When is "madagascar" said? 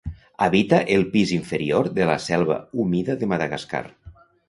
3.37-3.89